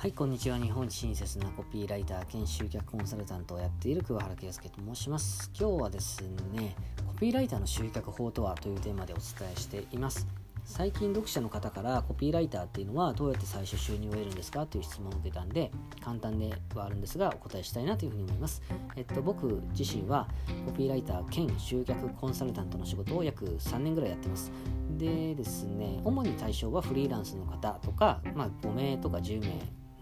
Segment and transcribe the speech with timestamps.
[0.00, 0.58] はい、こんにちは。
[0.58, 5.50] 日本親切なコピーライター兼集客コンサルタントをやっている桑原圭介と申します。
[5.58, 10.28] 今日はですね、コピーライターの集客法とはというテーマでお伝えしています。
[10.64, 18.62] 最近読者の方からコピーライターっていうのはどうやって最初収入を得るんですかという質問を受けたんで簡単ではあるんですがお答えしたいなというふうに思います。
[18.94, 20.28] えっと、僕自身は
[20.64, 24.52] コピーライター兼集客コンサルタントの仕事を約3年ぐらいやってます。
[24.96, 29.58] でですね、主に対象はフリーランスの方とか、まあ、5名とか10名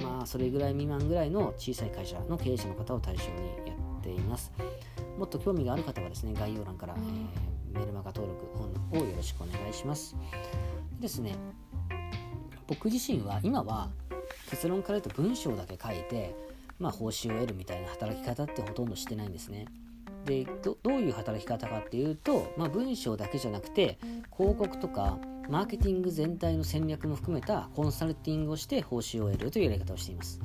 [0.06, 3.30] まあそれぐらい未満ぐらいの小さい会社の経営者の方を対象に
[3.66, 4.52] やっています。
[5.18, 8.46] もっと興味がある方はですね概要欄から、えー、メルマガ登録
[8.92, 10.16] をよろしくお願いします。
[11.00, 11.36] ですね
[12.66, 13.90] 僕自身は今は
[14.50, 16.34] 結論から言うと文章だけ書いて
[16.78, 19.66] まあ報酬を得るみたいな働き方ってほとんどしてないんですね。
[20.24, 23.98] でどういう働き方かっていうと、まあ、文章だけじゃなくて
[24.36, 25.18] 広告とか
[25.48, 30.40] マーケティング全体の戦略も含めたコンサルティングをして報酬を得るというやり方をしています。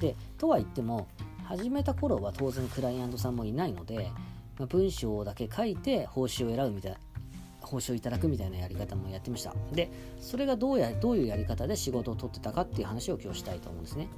[0.00, 1.08] でとは言っても
[1.44, 4.10] 始めた頃は当然クライアントさんもいないので、
[4.58, 6.98] まあ、文章だけ書いて報酬を選ぶみたいな
[7.60, 9.54] 報酬をいただくみたいなやり方もやってました。
[9.72, 14.08] でそれがどうやどういうやり方で仕事を取ってたかっていう話を今日したいと思うんですね。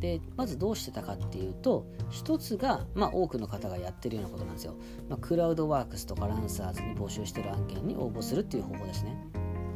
[0.00, 4.74] でまずどうしてたかっていうと一つが、まあ、多くの方がやってるようなことなんですよ、
[5.10, 9.14] まあ、クラウドワークスとかランサーズに募集してる案件に応募するっていう方法ですね。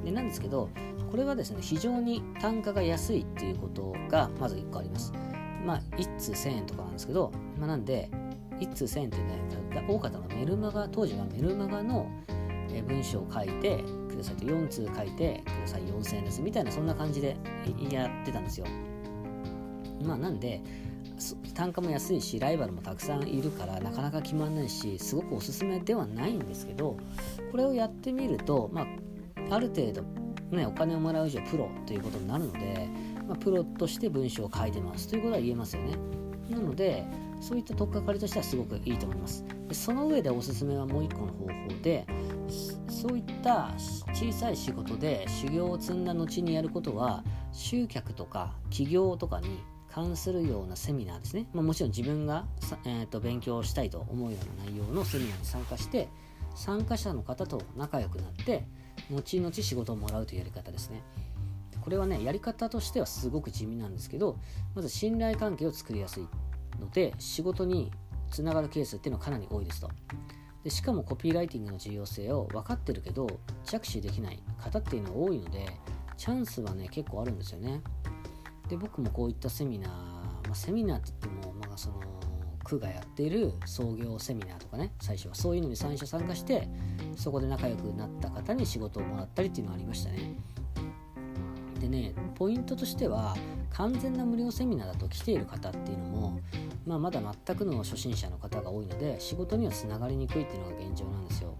[0.04, 0.68] でなんですけど
[1.10, 5.12] これはですね非常に単価が安いっていうことがまず1個あります。
[5.64, 8.10] まあ1通1000円とかなんですけど、まあ、なんで
[8.60, 12.08] 1通1000円ってね多かったのはメルマガ当時はメルマガの
[12.86, 17.36] 文章を書いてくださいと4通書いてください4000円ですみたいなそんな感じで
[17.90, 18.66] やってたんですよ。
[20.02, 20.62] まあなんで
[21.54, 26.96] 単価も安いしライバルもたくさんいるからなかなか決まらないしすごくおすすめではないんですけど
[27.50, 28.86] これをやってみると、まあ、
[29.50, 30.02] ある程度、
[30.56, 32.88] ね、お金をもらう以上プロということになるので、
[33.26, 35.96] まあ、プロとして文章を書いてますということは言えますよね。
[36.48, 37.04] なので
[37.40, 39.44] そういった取っかかりとしてはすごくいいと思います。
[39.72, 41.52] その上でおすすめはもう一個の方法
[41.82, 42.06] で
[42.88, 43.72] そういった
[44.12, 47.22] 小さい仕事で修行を積んだ後にやることは
[47.52, 52.46] 集客とか起業とかに関するようなセミナーですね、まあ、もちろん自分が、
[52.84, 56.08] えーと、勉強したいと思うような内容のセミナーに参加して
[56.54, 58.66] 参加者の方と仲良くなって
[59.10, 61.02] 後々仕事をもらうというやり方ですね。
[61.80, 64.36] これはねやり方としてはすごく地味なんですけど
[64.74, 66.28] まず信頼関係を作りやすい
[66.78, 67.90] ので仕事に
[68.30, 69.90] つながるケースっていうのはかなり多いですと。
[70.62, 73.26] でしかもコピーライティングの重要性を分かってるけど
[73.64, 75.66] 着手できない方っていうのは多いので
[76.18, 77.80] チャンスはね結構あるんですよね。
[78.68, 82.00] で僕もこういったセミナー、まあ、セミナーって言っても、まあ、その
[82.64, 86.68] 区がやっている創業セミナーとかね最初はそういうのに最初参加して
[87.16, 90.34] そこで仲良くなった方に仕事をもらったりっていうのがありましたね。
[91.80, 93.34] でねポイントとしては
[93.70, 96.40] 完全な無料セミナーだと来ている方っていうのも、
[96.86, 101.54] まあ、まだ全くの初心者の方が多いので仕事にはつながりにくいっていうのが現状なんですよ。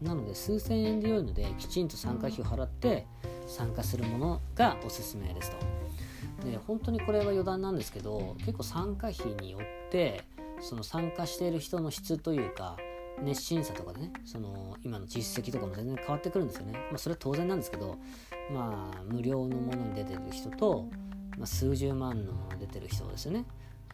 [0.00, 3.06] なので数千円で良いのできちんと参加費を払って
[3.46, 5.56] 参加するものがおすすめですと。
[6.44, 10.22] で本当にこれは余談なんですけど結構参加費によって
[10.60, 12.76] その参加している人の質というか
[13.22, 17.98] 熱心さとかでねその今の実績とかも全然変わってくるんですよね、まあ、それは当然なんですけど
[18.52, 20.88] まあ無料のものに出てる人と、
[21.38, 23.44] まあ、数十万の出てる人ですよね。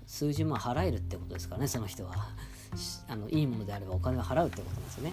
[0.06, 2.12] 数十万払えるってことですからねその人は。
[3.06, 5.12] あのいいものであればお金を払うってことなんですよね。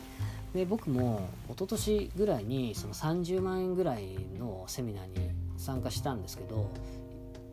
[0.53, 6.71] で僕も一昨年ぐらいにその30万円ぐらいのセミナーに参加したんですけど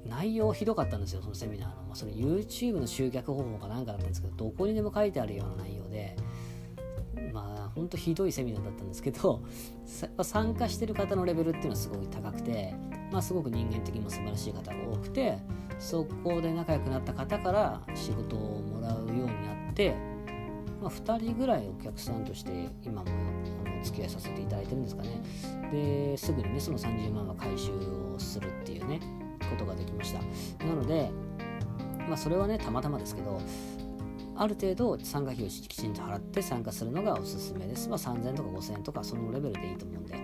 [0.07, 6.17] 内容ひどかったんですよそのセミナーの、まあ、それ YouTube の集客方法かなんかだったんですけどどこにでも書いてあるような内容で
[7.33, 9.43] まあほんとひどいセミナーだったんですけど
[10.23, 12.75] 参加してる方のレベルっていうのはすごい高くて、
[13.13, 15.39] まあ、すごく人間的にも素晴らしい方が多くて
[15.79, 19.95] そこで仲良くなった方から仕事をもらうようになって、
[20.81, 23.11] まあ、2人ぐらいお客さんとして今も
[23.81, 25.21] お付き合いさせていただいてるんですかね。
[25.71, 29.01] ですぐにねその30万は回収をするっていうね。
[29.47, 30.21] ことができました
[30.65, 31.11] なので
[32.09, 33.41] まあそれはねたまたまですけど
[34.39, 37.89] ある程度参加費をきちんと払って参加するのがおすすめです。
[37.89, 40.15] まあ、3000とか5000とかそのレベルでいいと思うんで、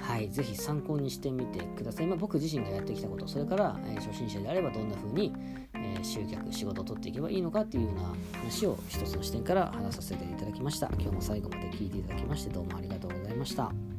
[0.00, 2.06] はい、ぜひ参考にしてみてください。
[2.06, 5.32] まあ、僕自身がやってきたこと、それから、えー、初心者であればどんな風に、
[5.74, 10.88] えー、集客、仕事を取っていけばいいのかっていうような話を一つの視点から話させていただきました。
[10.98, 13.91] 今日も最後まで聞いていただきましてどうもありがとうございました。